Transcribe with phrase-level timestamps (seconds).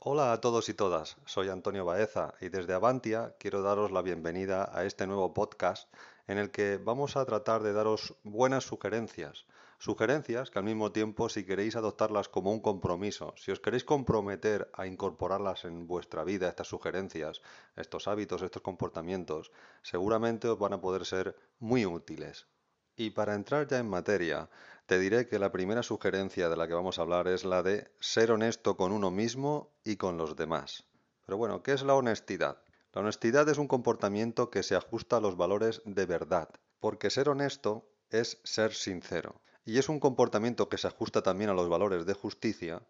[0.00, 4.70] Hola a todos y todas, soy Antonio Baeza y desde Avantia quiero daros la bienvenida
[4.72, 5.92] a este nuevo podcast
[6.28, 9.44] en el que vamos a tratar de daros buenas sugerencias.
[9.80, 14.70] Sugerencias que al mismo tiempo si queréis adoptarlas como un compromiso, si os queréis comprometer
[14.72, 17.42] a incorporarlas en vuestra vida, estas sugerencias,
[17.74, 19.50] estos hábitos, estos comportamientos,
[19.82, 22.46] seguramente os van a poder ser muy útiles.
[22.94, 24.48] Y para entrar ya en materia,
[24.88, 27.92] te diré que la primera sugerencia de la que vamos a hablar es la de
[28.00, 30.84] ser honesto con uno mismo y con los demás.
[31.26, 32.62] Pero bueno, ¿qué es la honestidad?
[32.94, 36.48] La honestidad es un comportamiento que se ajusta a los valores de verdad,
[36.80, 39.42] porque ser honesto es ser sincero.
[39.66, 42.80] Y es un comportamiento que se ajusta también a los valores de justicia,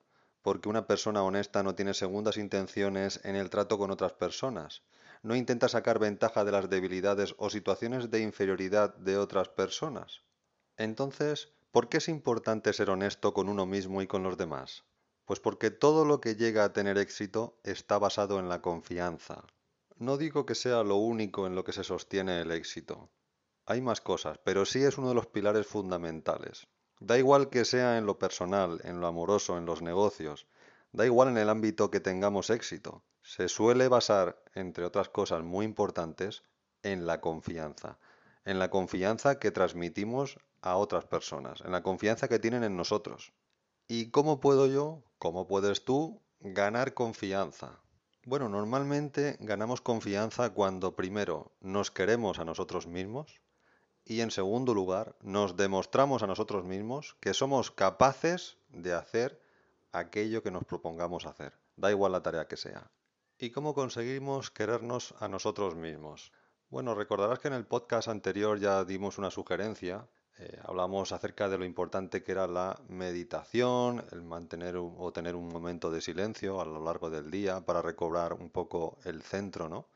[0.43, 4.85] porque una persona honesta no tiene segundas intenciones en el trato con otras personas,
[5.24, 10.23] no intenta sacar ventaja de las debilidades o situaciones de inferioridad de otras personas.
[10.77, 14.85] Entonces, ¿por qué es importante ser honesto con uno mismo y con los demás?
[15.25, 19.45] Pues porque todo lo que llega a tener éxito está basado en la confianza.
[19.97, 23.10] No digo que sea lo único en lo que se sostiene el éxito.
[23.66, 26.69] Hay más cosas, pero sí es uno de los pilares fundamentales.
[27.01, 30.47] Da igual que sea en lo personal, en lo amoroso, en los negocios,
[30.93, 35.66] da igual en el ámbito que tengamos éxito se suele basar, entre otras cosas muy
[35.66, 36.45] importantes,
[36.82, 37.99] en la confianza.
[38.47, 43.32] En la confianza que transmitimos a otras personas, en la confianza que tienen en nosotros.
[43.87, 47.80] ¿Y cómo puedo yo, cómo puedes tú, ganar confianza?
[48.24, 53.40] Bueno, normalmente ganamos confianza cuando primero nos queremos a nosotros mismos
[54.04, 59.40] y en segundo lugar nos demostramos a nosotros mismos que somos capaces de hacer
[59.92, 61.59] aquello que nos propongamos hacer.
[61.76, 62.90] Da igual la tarea que sea.
[63.38, 66.32] ¿Y cómo conseguimos querernos a nosotros mismos?
[66.70, 70.09] Bueno, recordarás que en el podcast anterior ya dimos una sugerencia.
[70.41, 75.49] Eh, hablamos acerca de lo importante que era la meditación, el mantener o tener un
[75.49, 79.87] momento de silencio a lo largo del día para recobrar un poco el centro ¿no?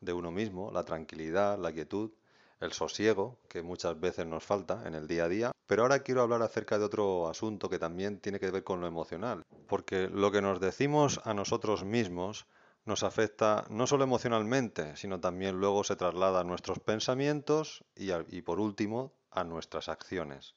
[0.00, 2.12] de uno mismo, la tranquilidad, la quietud,
[2.60, 5.52] el sosiego, que muchas veces nos falta en el día a día.
[5.66, 8.86] Pero ahora quiero hablar acerca de otro asunto que también tiene que ver con lo
[8.86, 12.46] emocional, porque lo que nos decimos a nosotros mismos
[12.84, 18.42] nos afecta no solo emocionalmente, sino también luego se traslada a nuestros pensamientos y, y,
[18.42, 20.54] por último a nuestras acciones.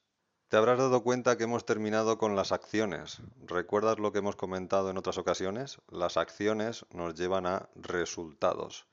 [0.51, 3.21] Te habrás dado cuenta que hemos terminado con las acciones.
[3.45, 5.79] ¿Recuerdas lo que hemos comentado en otras ocasiones?
[5.89, 8.85] Las acciones nos llevan a resultados.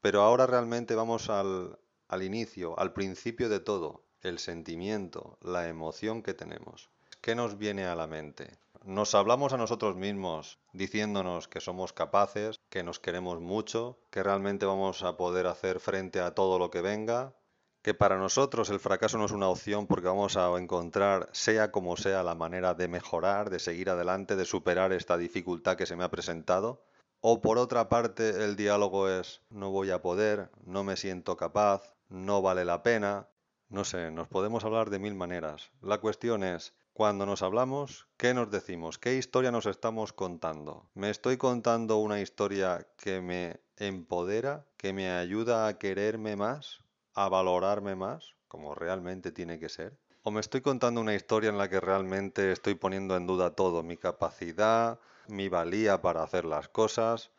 [0.00, 1.78] Pero ahora realmente vamos al,
[2.22, 6.88] inicio, al principio de todo, el sentimiento, la emoción que tenemos.
[7.20, 8.58] ¿Qué nos viene a la mente?
[8.84, 14.66] nos hablamos a nosotros mismos diciéndonos que somos capaces, que nos queremos mucho, que realmente
[14.66, 17.34] vamos a poder hacer frente a todo lo que venga,
[17.82, 21.96] que para nosotros el fracaso no es una opción porque vamos a encontrar, sea como
[21.96, 26.04] sea, la manera de mejorar, de seguir adelante, de superar esta dificultad que se me
[26.04, 26.84] ha presentado.
[27.20, 31.94] O por otra parte el diálogo es no voy a poder, no me siento capaz,
[32.08, 33.28] no vale la pena.
[33.68, 35.70] No sé, nos podemos hablar de mil maneras.
[35.80, 38.98] La cuestión es, cuando nos hablamos, ¿qué nos decimos?
[38.98, 40.90] ¿Qué historia nos estamos contando?
[40.94, 46.82] ¿Me estoy contando una historia que me empodera, que me ayuda a quererme más,
[47.14, 49.98] a valorarme más, como realmente tiene que ser?
[50.22, 53.82] ¿O me estoy contando una historia en la que realmente estoy poniendo en duda todo,
[53.82, 57.32] mi capacidad, mi valía para hacer las cosas?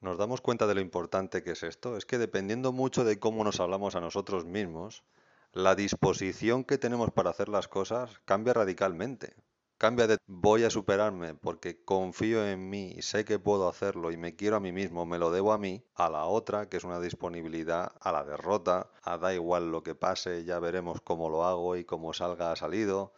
[0.00, 1.96] ¿Nos damos cuenta de lo importante que es esto?
[1.96, 5.04] Es que dependiendo mucho de cómo nos hablamos a nosotros mismos,
[5.52, 9.36] la disposición que tenemos para hacer las cosas cambia radicalmente.
[9.78, 14.16] Cambia de voy a superarme porque confío en mí y sé que puedo hacerlo y
[14.16, 16.84] me quiero a mí mismo, me lo debo a mí, a la otra que es
[16.84, 21.44] una disponibilidad a la derrota, a da igual lo que pase, ya veremos cómo lo
[21.44, 23.12] hago y cómo salga ha salido.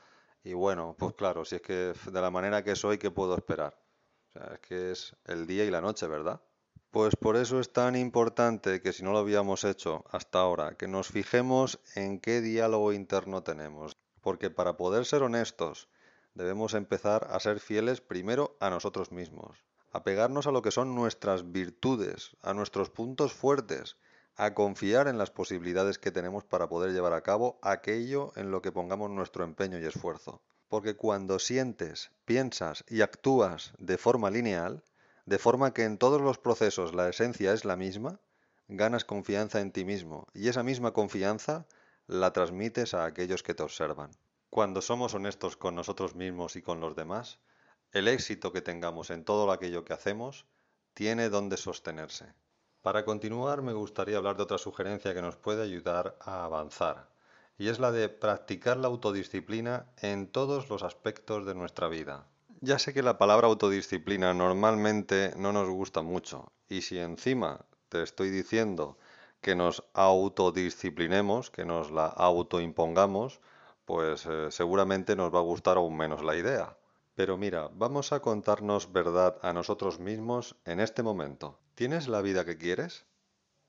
[0.45, 3.79] Y bueno, pues claro, si es que de la manera que soy, ¿qué puedo esperar?
[4.31, 6.41] O sea, es que es el día y la noche, ¿verdad?
[6.91, 10.89] Pues por eso es tan importante que si no lo habíamos hecho hasta ahora, que
[10.89, 13.97] nos fijemos en qué diálogo interno tenemos.
[14.23, 15.89] Porque para poder ser honestos,
[16.37, 20.95] debemos empezar a ser fieles primero a nosotros mismos, a pegarnos a lo que son
[20.95, 23.97] nuestras virtudes, a nuestros puntos fuertes,
[24.37, 28.61] a confiar en las posibilidades que tenemos para poder llevar a cabo aquello en lo
[28.61, 30.43] que pongamos nuestro empeño y esfuerzo.
[30.69, 34.85] Porque cuando sientes, piensas y actúas de forma lineal,
[35.25, 38.21] de forma que en todos los procesos la esencia es la misma,
[38.69, 41.67] ganas confianza en ti mismo y esa misma confianza
[42.07, 44.11] la transmites a aquellos que te observan.
[44.57, 47.41] Cuando somos honestos con nosotros mismos y con los demás,
[47.93, 50.47] el éxito que tengamos en todo aquello que hacemos
[50.95, 52.33] tiene donde sostenerse.
[52.81, 57.11] Para continuar me gustaría hablar de otra sugerencia que nos puede ayudar a avanzar,
[57.59, 62.27] y es la de practicar la autodisciplina en todos los aspectos de nuestra vida.
[62.63, 68.03] Ya sé que la palabra autodisciplina normalmente no nos gusta mucho y si encima te
[68.03, 68.97] estoy diciendo
[69.43, 73.39] que nos autodisciplinemos, que nos la autoimpongamos,
[73.87, 76.77] pues eh, seguramente nos va a gustar aún menos la idea.
[77.15, 81.59] Pero mira, vamos a contarnos verdad a nosotros mismos en este momento.
[81.75, 83.07] ¿Tienes la vida que quieres?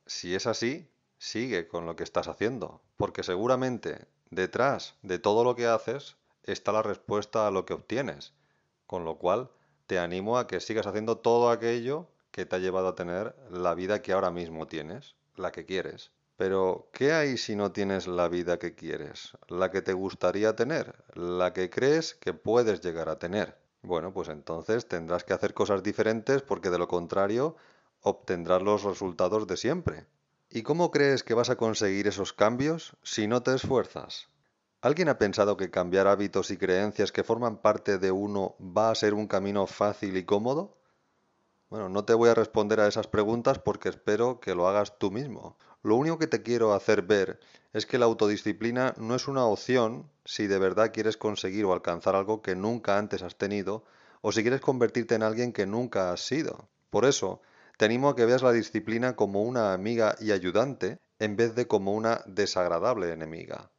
[0.05, 5.55] Si es así, sigue con lo que estás haciendo, porque seguramente detrás de todo lo
[5.55, 8.33] que haces está la respuesta a lo que obtienes,
[8.85, 9.49] con lo cual
[9.85, 13.75] te animo a que sigas haciendo todo aquello que te ha llevado a tener la
[13.75, 16.11] vida que ahora mismo tienes, la que quieres.
[16.37, 19.35] Pero, ¿qué hay si no tienes la vida que quieres?
[19.47, 23.57] La que te gustaría tener, la que crees que puedes llegar a tener.
[23.81, 27.55] Bueno, pues entonces tendrás que hacer cosas diferentes porque de lo contrario
[28.01, 30.05] obtendrás los resultados de siempre.
[30.49, 34.29] ¿Y cómo crees que vas a conseguir esos cambios si no te esfuerzas?
[34.81, 38.95] ¿Alguien ha pensado que cambiar hábitos y creencias que forman parte de uno va a
[38.95, 40.77] ser un camino fácil y cómodo?
[41.69, 45.11] Bueno, no te voy a responder a esas preguntas porque espero que lo hagas tú
[45.11, 45.57] mismo.
[45.83, 47.39] Lo único que te quiero hacer ver
[47.73, 52.15] es que la autodisciplina no es una opción si de verdad quieres conseguir o alcanzar
[52.15, 53.85] algo que nunca antes has tenido
[54.21, 56.69] o si quieres convertirte en alguien que nunca has sido.
[56.89, 57.41] Por eso,
[57.77, 61.67] te animo a que veas la disciplina como una amiga y ayudante en vez de
[61.67, 63.71] como una desagradable enemiga.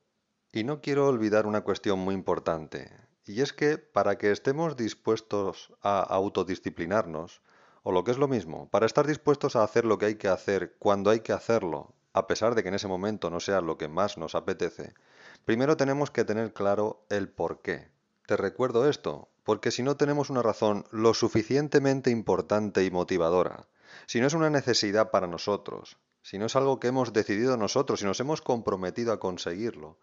[0.52, 2.90] Y no quiero olvidar una cuestión muy importante,
[3.26, 7.42] y es que para que estemos dispuestos a autodisciplinarnos,
[7.82, 10.28] o lo que es lo mismo, para estar dispuestos a hacer lo que hay que
[10.28, 13.78] hacer cuando hay que hacerlo, a pesar de que en ese momento no sea lo
[13.78, 14.94] que más nos apetece,
[15.44, 17.90] primero tenemos que tener claro el por qué.
[18.26, 23.68] Te recuerdo esto, porque si no tenemos una razón lo suficientemente importante y motivadora,
[24.06, 28.02] si no es una necesidad para nosotros, si no es algo que hemos decidido nosotros
[28.02, 29.96] y nos hemos comprometido a conseguirlo,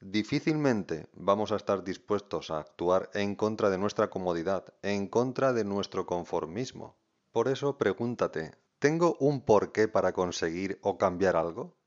[0.00, 5.64] difícilmente vamos a estar dispuestos a actuar en contra de nuestra comodidad, en contra de
[5.64, 6.96] nuestro conformismo.
[7.38, 8.50] Por eso pregúntate,
[8.80, 11.78] ¿tengo un porqué para conseguir o cambiar algo?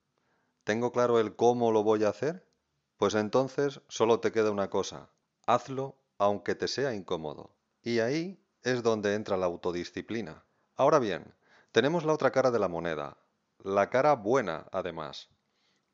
[0.64, 2.48] ¿Tengo claro el cómo lo voy a hacer?
[2.96, 5.10] Pues entonces solo te queda una cosa,
[5.46, 7.54] hazlo aunque te sea incómodo.
[7.82, 10.46] Y ahí es donde entra la autodisciplina.
[10.78, 11.36] Ahora bien,
[11.74, 13.18] tenemos la otra cara de la moneda,
[13.62, 15.32] la cara buena además.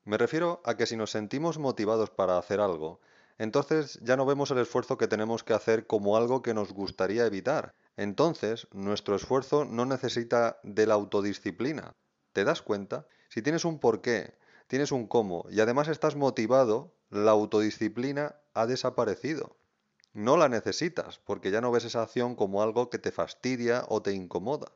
[0.03, 3.01] Me refiero a que si nos sentimos motivados para hacer algo,
[3.39, 7.25] entonces ya no vemos el esfuerzo que tenemos que hacer como algo que nos gustaría
[7.25, 11.95] evitar, entonces, nuestro esfuerzo no necesita de la autodisciplina.
[12.31, 13.07] ¿Te das cuenta?
[13.27, 14.35] Si tienes un porqué,
[14.67, 19.57] tienes un cómo y además estás motivado, la autodisciplina ha desaparecido.
[20.13, 24.03] No la necesitas porque ya no ves esa acción como algo que te fastidia o
[24.03, 24.71] te incomoda.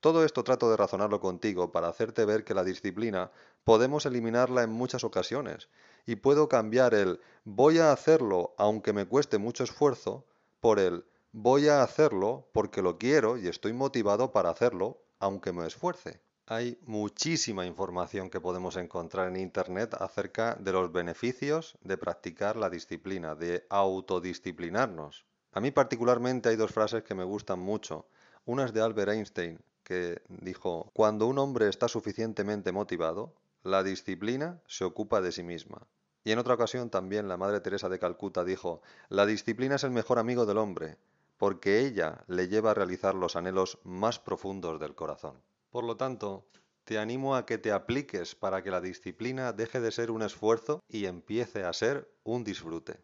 [0.00, 3.30] Todo esto trato de razonarlo contigo para hacerte ver que la disciplina
[3.64, 5.70] podemos eliminarla en muchas ocasiones
[6.04, 10.26] y puedo cambiar el voy a hacerlo aunque me cueste mucho esfuerzo
[10.60, 15.66] por el Voy a hacerlo porque lo quiero y estoy motivado para hacerlo, aunque me
[15.66, 16.22] esfuerce.
[16.46, 22.70] Hay muchísima información que podemos encontrar en Internet acerca de los beneficios de practicar la
[22.70, 25.26] disciplina, de autodisciplinarnos.
[25.52, 28.06] A mí particularmente hay dos frases que me gustan mucho.
[28.46, 34.62] Una es de Albert Einstein, que dijo, cuando un hombre está suficientemente motivado, la disciplina
[34.66, 35.86] se ocupa de sí misma.
[36.24, 39.90] Y en otra ocasión también la Madre Teresa de Calcuta dijo, la disciplina es el
[39.90, 40.96] mejor amigo del hombre,
[41.36, 45.42] porque ella le lleva a realizar los anhelos más profundos del corazón.
[45.70, 46.48] Por lo tanto,
[46.84, 50.84] te animo a que te apliques para que la disciplina deje de ser un esfuerzo
[50.88, 53.00] y empiece a ser un disfrute.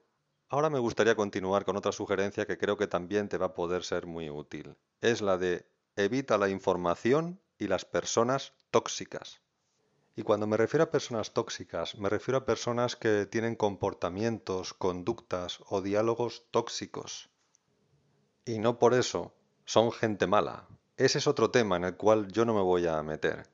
[0.48, 3.84] Ahora me gustaría continuar con otra sugerencia que creo que también te va a poder
[3.84, 4.76] ser muy útil.
[5.00, 5.66] Es la de
[5.96, 9.40] evita la información y las personas tóxicas.
[10.14, 15.58] Y cuando me refiero a personas tóxicas, me refiero a personas que tienen comportamientos, conductas
[15.66, 17.31] o diálogos tóxicos,
[18.44, 19.32] y no por eso
[19.64, 20.66] son gente mala.
[20.96, 23.46] Ese es otro tema en el cual yo no me voy a meter.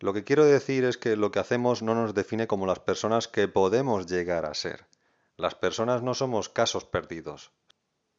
[0.00, 3.26] Lo que quiero decir es que lo que hacemos no nos define como las personas
[3.28, 4.86] que podemos llegar a ser.
[5.36, 7.52] Las personas no somos casos perdidos.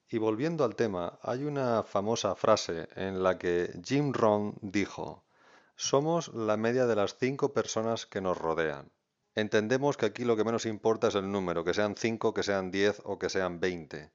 [0.10, 5.24] Y volviendo al tema, hay una famosa frase en la que Jim Rohn dijo,
[5.76, 8.92] somos la media de las cinco personas que nos rodean.
[9.36, 12.72] Entendemos que aquí lo que menos importa es el número, que sean cinco, que sean
[12.72, 14.12] diez o que sean veinte.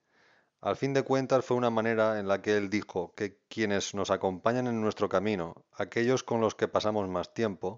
[0.65, 4.11] Al fin de cuentas fue una manera en la que él dijo que quienes nos
[4.11, 7.77] acompañan en nuestro camino, aquellos con los que pasamos más tiempo,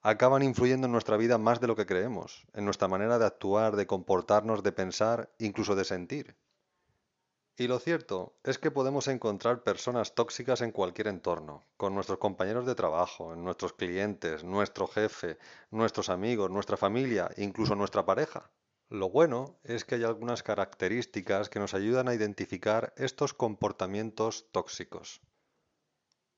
[0.00, 3.76] acaban influyendo en nuestra vida más de lo que creemos, en nuestra manera de actuar,
[3.76, 6.34] de comportarnos, de pensar, incluso de sentir.
[7.58, 12.64] Y lo cierto es que podemos encontrar personas tóxicas en cualquier entorno, con nuestros compañeros
[12.64, 15.36] de trabajo, en nuestros clientes, nuestro jefe,
[15.70, 18.50] nuestros amigos, nuestra familia, incluso nuestra pareja.
[18.92, 25.22] Lo bueno es que hay algunas características que nos ayudan a identificar estos comportamientos tóxicos.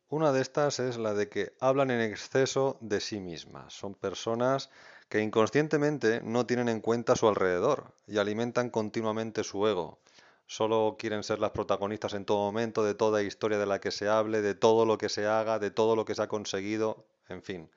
[0.08, 3.74] Una de estas es la de que hablan en exceso de sí mismas.
[3.74, 4.70] Son personas
[5.08, 9.98] que inconscientemente no tienen en cuenta su alrededor y alimentan continuamente su ego.
[10.46, 14.08] Solo quieren ser las protagonistas en todo momento de toda historia de la que se
[14.08, 17.42] hable, de todo lo que se haga, de todo lo que se ha conseguido, en
[17.42, 17.70] fin.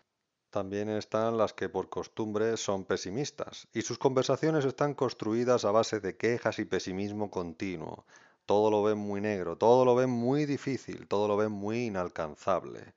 [0.58, 6.00] También están las que por costumbre son pesimistas y sus conversaciones están construidas a base
[6.00, 8.06] de quejas y pesimismo continuo.
[8.48, 12.96] Todo lo ven muy negro, todo lo ven muy difícil, todo lo ven muy inalcanzable.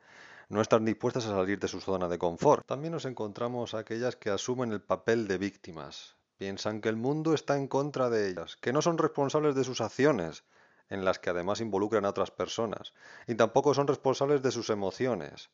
[0.48, 2.66] No están dispuestas a salir de su zona de confort.
[2.66, 6.16] También nos encontramos aquellas que asumen el papel de víctimas.
[6.38, 9.82] Piensan que el mundo está en contra de ellas, que no son responsables de sus
[9.82, 10.44] acciones,
[10.88, 12.94] en las que además involucran a otras personas,
[13.26, 15.50] y tampoco son responsables de sus emociones.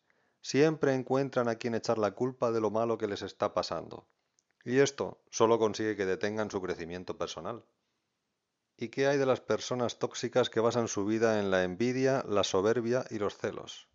[0.47, 4.07] Siempre encuentran a quien echar la culpa de lo malo que les está pasando.
[4.65, 7.65] Y esto solo consigue que detengan su crecimiento personal.
[8.77, 12.45] ¿Y qué hay de las personas tóxicas que basan su vida en la envidia, la
[12.45, 13.89] soberbia y los celos?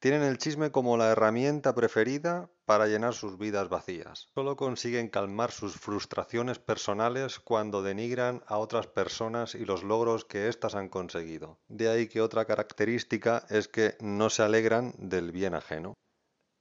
[0.00, 4.28] Tienen el chisme como la herramienta preferida para llenar sus vidas vacías.
[4.34, 10.48] Solo consiguen calmar sus frustraciones personales cuando denigran a otras personas y los logros que
[10.48, 11.58] éstas han conseguido.
[11.68, 15.92] De ahí que otra característica es que no se alegran del bien ajeno.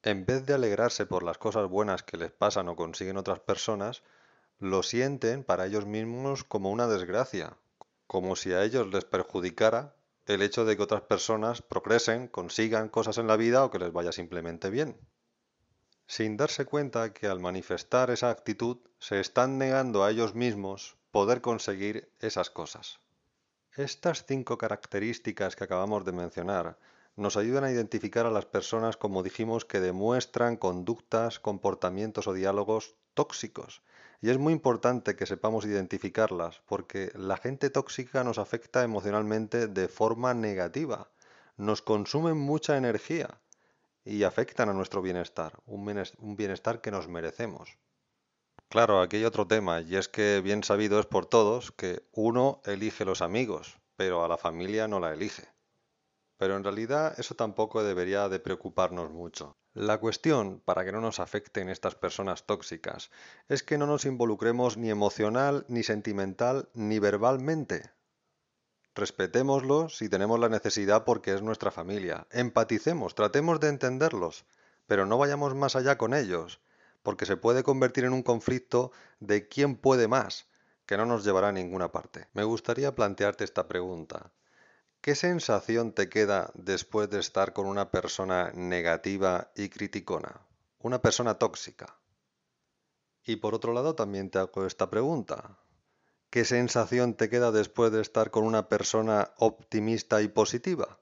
[0.03, 4.03] En vez de alegrarse por las cosas buenas que les pasan o consiguen otras personas,
[4.57, 7.55] lo sienten para ellos mismos como una desgracia,
[8.05, 9.95] como si a ellos les perjudicara
[10.29, 13.91] el hecho de que otras personas progresen, consigan cosas en la vida o que les
[13.91, 14.95] vaya simplemente bien.
[16.05, 21.41] Sin darse cuenta que al manifestar esa actitud se están negando a ellos mismos poder
[21.41, 22.99] conseguir esas cosas.
[23.75, 26.77] Estas cinco características que acabamos de mencionar
[27.15, 32.95] nos ayudan a identificar a las personas, como dijimos, que demuestran conductas, comportamientos o diálogos
[33.15, 33.81] tóxicos.
[34.21, 39.87] Y es muy importante que sepamos identificarlas, porque la gente tóxica nos afecta emocionalmente de
[39.87, 41.09] forma negativa,
[41.55, 43.39] nos consumen mucha energía
[44.03, 47.77] y afectan a nuestro bienestar, un bienestar que nos merecemos.
[48.69, 52.61] Claro, aquí hay otro tema, y es que bien sabido es por todos que uno
[52.65, 55.47] elige los amigos, pero a la familia no la elige.
[56.37, 59.58] Pero en realidad eso tampoco debería de preocuparnos mucho.
[59.73, 63.11] La cuestión, para que no nos afecten estas personas tóxicas,
[63.47, 67.91] es que no nos involucremos ni emocional, ni sentimental, ni verbalmente.
[68.95, 72.27] Respetémoslos si tenemos la necesidad porque es nuestra familia.
[72.31, 74.45] Empaticemos, tratemos de entenderlos,
[74.87, 76.59] pero no vayamos más allá con ellos,
[77.03, 80.47] porque se puede convertir en un conflicto de quién puede más,
[80.87, 82.27] que no nos llevará a ninguna parte.
[82.33, 84.31] Me gustaría plantearte esta pregunta.
[85.01, 90.45] ¿Qué sensación te queda después de estar con una persona negativa y criticona?
[90.79, 91.97] Una persona tóxica.
[93.23, 95.57] Y por otro lado también te hago esta pregunta.
[96.29, 100.99] ¿Qué sensación te queda después de estar con una persona optimista y positiva?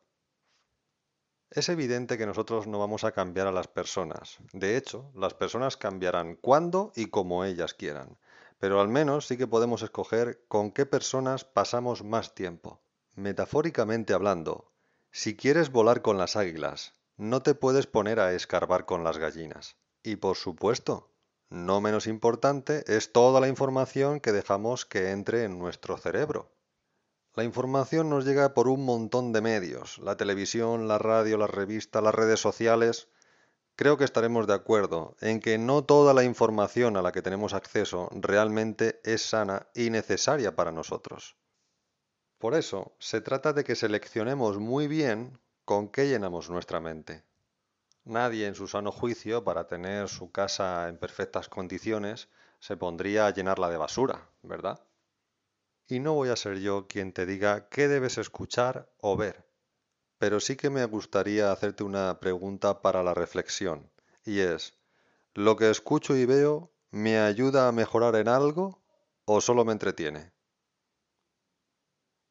[1.49, 4.37] Es evidente que nosotros no vamos a cambiar a las personas.
[4.53, 8.19] De hecho, las personas cambiarán cuando y como ellas quieran.
[8.59, 12.79] Pero al menos sí que podemos escoger con qué personas pasamos más tiempo.
[13.17, 14.71] Metafóricamente hablando,
[15.09, 19.75] si quieres volar con las águilas, no te puedes poner a escarbar con las gallinas.
[20.03, 21.09] Y por supuesto,
[21.49, 26.51] no menos importante es toda la información que dejamos que entre en nuestro cerebro.
[27.33, 32.01] La información nos llega por un montón de medios, la televisión, la radio, la revista,
[32.01, 33.07] las redes sociales.
[33.75, 37.55] Creo que estaremos de acuerdo en que no toda la información a la que tenemos
[37.55, 41.35] acceso realmente es sana y necesaria para nosotros.
[42.39, 47.23] Por eso, se trata de que seleccionemos muy bien con qué llenamos nuestra mente.
[48.05, 52.29] Nadie en su sano juicio, para tener su casa en perfectas condiciones,
[52.59, 54.79] se pondría a llenarla de basura, ¿verdad?
[55.87, 59.45] Y no voy a ser yo quien te diga qué debes escuchar o ver,
[60.19, 63.91] pero sí que me gustaría hacerte una pregunta para la reflexión,
[64.25, 64.77] y es,
[65.33, 68.83] ¿lo que escucho y veo me ayuda a mejorar en algo
[69.25, 70.36] o solo me entretiene?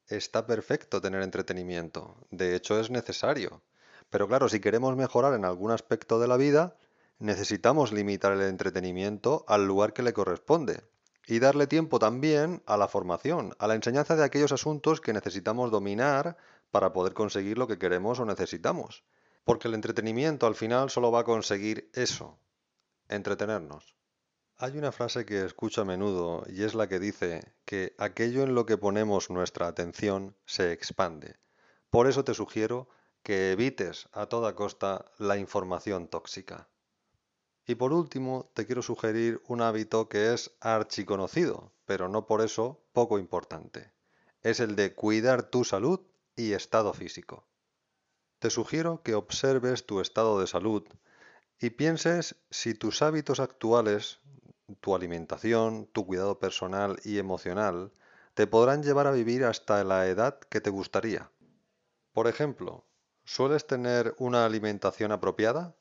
[0.09, 3.63] Está perfecto tener entretenimiento, de hecho es necesario.
[4.09, 6.77] Pero claro, si queremos mejorar en algún aspecto de la vida,
[7.19, 10.85] necesitamos limitar el entretenimiento al lugar que le corresponde
[11.27, 15.73] y darle tiempo también a la formación, a la enseñanza de aquellos asuntos que necesitamos
[15.73, 16.37] dominar
[16.71, 19.03] para poder conseguir lo que queremos o necesitamos.
[19.43, 22.39] Porque el entretenimiento al final solo va a conseguir eso,
[23.09, 23.96] entretenernos.
[24.59, 28.55] Hay una frase que escucho a menudo y es la que dice que aquello en
[28.55, 31.37] lo que ponemos nuestra atención se expande.
[31.91, 32.89] Por eso te sugiero
[33.23, 36.71] que evites a toda costa la información tóxica.
[37.67, 42.81] Y por último, te quiero sugerir un hábito que es archiconocido, pero no por eso
[42.95, 43.93] poco importante.
[44.41, 46.01] Es el de cuidar tu salud
[46.35, 47.47] y estado físico.
[48.39, 50.85] Te sugiero que observes tu estado de salud
[51.59, 54.21] y pienses si tus hábitos actuales,
[54.81, 57.93] tu alimentación, tu cuidado personal y emocional,
[58.35, 61.31] te podrán llevar a vivir hasta la edad que te gustaría.
[62.13, 62.85] Por ejemplo,
[63.25, 65.75] ¿sueles tener una alimentación apropiada?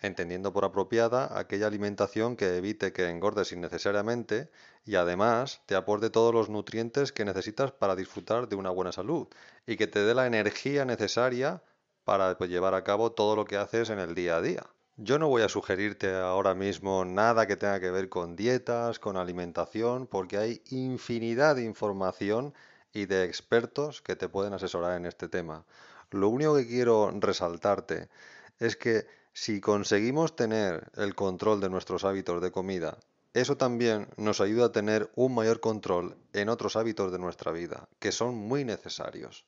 [0.00, 4.50] entendiendo por apropiada aquella alimentación que evite que engordes innecesariamente
[4.84, 9.28] y además te aporte todos los nutrientes que necesitas para disfrutar de una buena salud
[9.66, 11.62] y que te dé la energía necesaria
[12.04, 14.66] para pues, llevar a cabo todo lo que haces en el día a día.
[15.02, 19.16] Yo no voy a sugerirte ahora mismo nada que tenga que ver con dietas, con
[19.16, 22.52] alimentación, porque hay infinidad de información
[22.92, 25.64] y de expertos que te pueden asesorar en este tema.
[26.10, 28.10] Lo único que quiero resaltarte
[28.58, 32.98] es que si conseguimos tener el control de nuestros hábitos de comida,
[33.32, 37.88] eso también nos ayuda a tener un mayor control en otros hábitos de nuestra vida,
[38.00, 39.46] que son muy necesarios.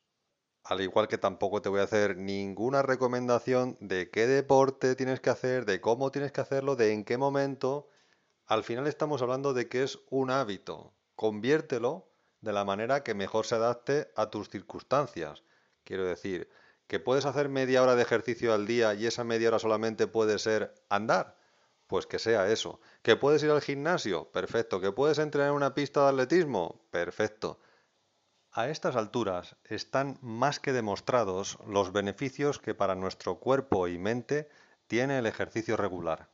[0.63, 5.29] Al igual que tampoco te voy a hacer ninguna recomendación de qué deporte tienes que
[5.29, 7.89] hacer, de cómo tienes que hacerlo, de en qué momento.
[8.45, 10.93] Al final estamos hablando de que es un hábito.
[11.15, 12.07] Conviértelo
[12.39, 15.43] de la manera que mejor se adapte a tus circunstancias.
[15.83, 16.49] Quiero decir,
[16.87, 20.39] que puedes hacer media hora de ejercicio al día y esa media hora solamente puede
[20.39, 21.37] ser andar.
[21.87, 22.79] Pues que sea eso.
[23.01, 24.31] ¿Que puedes ir al gimnasio?
[24.31, 24.79] Perfecto.
[24.79, 26.85] ¿Que puedes entrenar en una pista de atletismo?
[26.89, 27.59] Perfecto.
[28.55, 34.47] A estas alturas están más que demostrados los beneficios que para nuestro cuerpo y mente
[34.85, 36.29] tiene el ejercicio regular.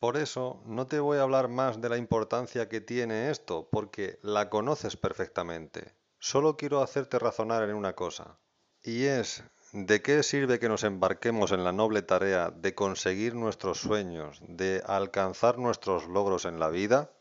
[0.00, 4.18] Por eso no te voy a hablar más de la importancia que tiene esto, porque
[4.22, 5.94] la conoces perfectamente.
[6.18, 8.36] Solo quiero hacerte razonar en una cosa,
[8.82, 13.78] y es ¿de qué sirve que nos embarquemos en la noble tarea de conseguir nuestros
[13.78, 17.12] sueños, de alcanzar nuestros logros en la vida,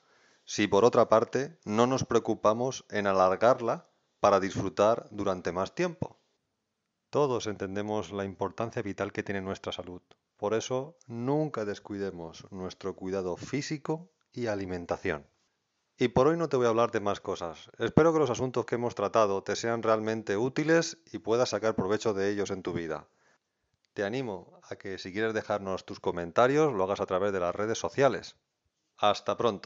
[0.43, 3.86] si por otra parte no nos preocupamos en alargarla
[4.19, 6.19] para disfrutar durante más tiempo.
[7.09, 10.01] Todos entendemos la importancia vital que tiene nuestra salud.
[10.35, 15.27] Por eso, nunca descuidemos nuestro cuidado físico y alimentación.
[15.97, 17.71] Y por hoy no te voy a hablar de más cosas.
[17.79, 22.13] Espero que los asuntos que hemos tratado te sean realmente útiles y puedas sacar provecho
[22.13, 23.07] de ellos en tu vida.
[23.93, 27.55] Te animo a que si quieres dejarnos tus comentarios lo hagas a través de las
[27.55, 28.35] redes sociales.
[28.97, 29.65] Hasta pronto.